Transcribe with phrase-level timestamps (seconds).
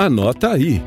[0.00, 0.80] Anota aí.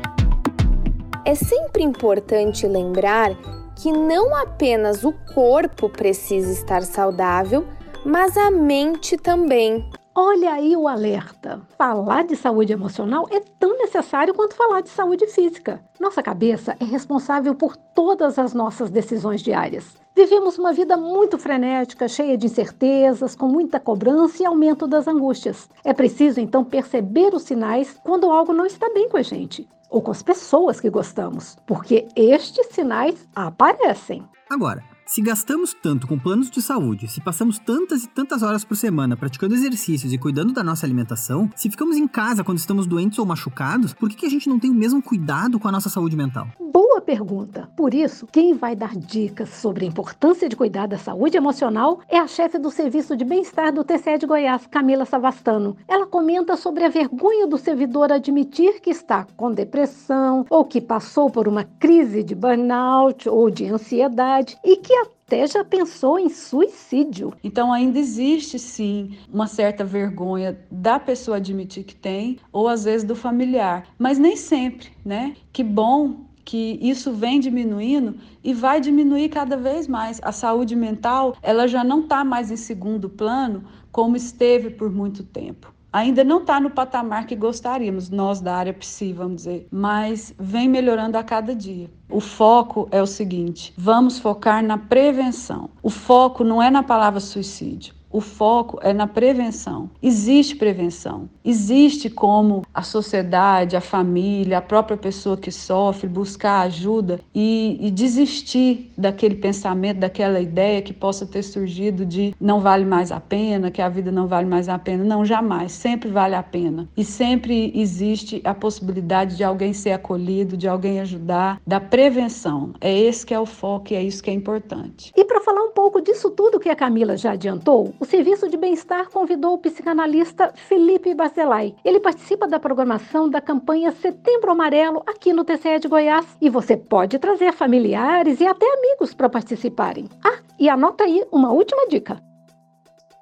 [1.26, 3.36] É sempre importante lembrar
[3.76, 7.68] que não apenas o corpo precisa estar saudável,
[8.06, 9.86] mas a mente também.
[10.14, 11.60] Olha aí o alerta.
[11.76, 15.84] Falar de saúde emocional é tão necessário quanto falar de saúde física.
[16.00, 19.94] Nossa cabeça é responsável por todas as nossas decisões diárias.
[20.22, 25.68] Vivemos uma vida muito frenética, cheia de incertezas, com muita cobrança e aumento das angústias.
[25.82, 30.00] É preciso então perceber os sinais quando algo não está bem com a gente ou
[30.00, 34.22] com as pessoas que gostamos, porque estes sinais aparecem.
[34.48, 38.74] Agora, se gastamos tanto com planos de saúde, se passamos tantas e tantas horas por
[38.78, 43.18] semana praticando exercícios e cuidando da nossa alimentação, se ficamos em casa quando estamos doentes
[43.18, 45.90] ou machucados, por que, que a gente não tem o mesmo cuidado com a nossa
[45.90, 46.48] saúde mental?
[46.58, 47.68] Boa pergunta.
[47.76, 52.18] Por isso, quem vai dar dicas sobre a importância de cuidar da saúde emocional é
[52.18, 55.76] a chefe do Serviço de Bem-Estar do TCE de Goiás, Camila Savastano.
[55.86, 61.28] Ela comenta sobre a vergonha do servidor admitir que está com depressão ou que passou
[61.28, 67.32] por uma crise de burnout ou de ansiedade e que até já pensou em suicídio.
[67.42, 73.06] Então ainda existe sim uma certa vergonha da pessoa admitir que tem ou às vezes
[73.06, 75.36] do familiar, mas nem sempre, né?
[75.52, 80.20] Que bom que isso vem diminuindo e vai diminuir cada vez mais.
[80.22, 85.22] A saúde mental, ela já não está mais em segundo plano como esteve por muito
[85.22, 85.72] tempo.
[85.92, 90.66] Ainda não está no patamar que gostaríamos, nós da área psi, vamos dizer, mas vem
[90.66, 91.90] melhorando a cada dia.
[92.08, 95.68] O foco é o seguinte: vamos focar na prevenção.
[95.82, 97.94] O foco não é na palavra suicídio.
[98.12, 99.88] O foco é na prevenção.
[100.02, 101.30] Existe prevenção.
[101.42, 107.90] Existe como a sociedade, a família, a própria pessoa que sofre buscar ajuda e, e,
[107.90, 113.70] desistir daquele pensamento, daquela ideia que possa ter surgido de não vale mais a pena,
[113.70, 115.02] que a vida não vale mais a pena.
[115.04, 115.72] Não, jamais.
[115.72, 116.86] Sempre vale a pena.
[116.94, 122.74] E sempre existe a possibilidade de alguém ser acolhido, de alguém ajudar, da prevenção.
[122.78, 125.10] É esse que é o foco e é isso que é importante.
[125.16, 128.56] E para falar um pouco disso tudo que a Camila já adiantou, o Serviço de
[128.56, 131.72] Bem-Estar convidou o psicanalista Felipe Bacelai.
[131.84, 136.76] Ele participa da programação da campanha Setembro Amarelo aqui no TCE de Goiás e você
[136.76, 140.08] pode trazer familiares e até amigos para participarem.
[140.24, 142.20] Ah, e anota aí uma última dica.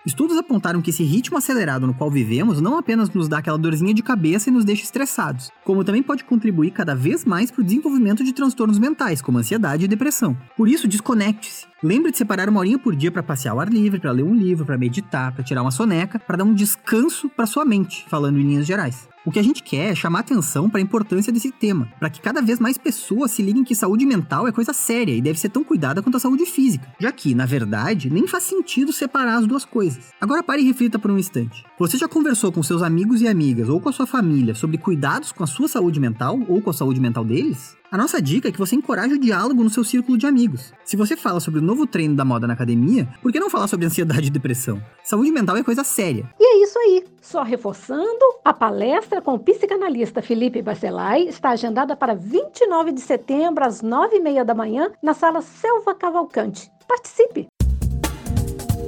[0.06, 3.92] Estudos apontaram que esse ritmo acelerado no qual vivemos não apenas nos dá aquela dorzinha
[3.92, 7.64] de cabeça e nos deixa estressados, como também pode contribuir cada vez mais para o
[7.64, 10.34] desenvolvimento de transtornos mentais, como ansiedade e depressão.
[10.56, 11.69] Por isso, desconecte-se.
[11.82, 14.34] Lembre de separar uma horinha por dia para passear ao ar livre, para ler um
[14.34, 18.38] livro, para meditar, para tirar uma soneca, para dar um descanso para sua mente, falando
[18.38, 19.08] em linhas gerais.
[19.24, 22.20] O que a gente quer é chamar atenção para a importância desse tema, para que
[22.20, 25.48] cada vez mais pessoas se liguem que saúde mental é coisa séria e deve ser
[25.48, 29.46] tão cuidada quanto a saúde física, já que, na verdade, nem faz sentido separar as
[29.46, 30.10] duas coisas.
[30.20, 31.64] Agora pare e reflita por um instante.
[31.78, 35.32] Você já conversou com seus amigos e amigas ou com a sua família sobre cuidados
[35.32, 37.79] com a sua saúde mental ou com a saúde mental deles?
[37.92, 40.72] A nossa dica é que você encoraje o diálogo no seu círculo de amigos.
[40.84, 43.66] Se você fala sobre o novo treino da moda na academia, por que não falar
[43.66, 44.80] sobre ansiedade e depressão?
[45.02, 46.30] Saúde mental é coisa séria.
[46.38, 47.04] E é isso aí.
[47.20, 53.64] Só reforçando, a palestra com o psicanalista Felipe Bacelai está agendada para 29 de setembro,
[53.64, 56.70] às 9h30 da manhã, na sala Selva Cavalcante.
[56.86, 57.48] Participe!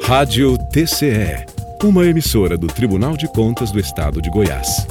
[0.04, 1.44] Rádio TCE,
[1.82, 4.86] uma emissora do Tribunal de Contas do Estado de Goiás.